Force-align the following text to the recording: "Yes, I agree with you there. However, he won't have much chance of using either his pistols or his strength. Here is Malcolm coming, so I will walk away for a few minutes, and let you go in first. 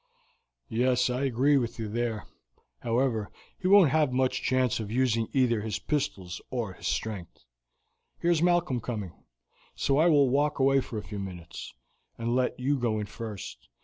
"Yes, 0.71 1.11
I 1.11 1.25
agree 1.25 1.57
with 1.57 1.77
you 1.77 1.87
there. 1.87 2.25
However, 2.79 3.29
he 3.59 3.67
won't 3.67 3.91
have 3.91 4.11
much 4.11 4.41
chance 4.41 4.79
of 4.79 4.89
using 4.89 5.27
either 5.31 5.61
his 5.61 5.77
pistols 5.77 6.41
or 6.49 6.73
his 6.73 6.87
strength. 6.87 7.45
Here 8.19 8.31
is 8.31 8.41
Malcolm 8.41 8.79
coming, 8.81 9.11
so 9.75 9.99
I 9.99 10.07
will 10.07 10.31
walk 10.31 10.57
away 10.57 10.81
for 10.81 10.97
a 10.97 11.03
few 11.03 11.19
minutes, 11.19 11.75
and 12.17 12.35
let 12.35 12.59
you 12.59 12.79
go 12.79 12.97
in 12.99 13.05
first. 13.05 13.69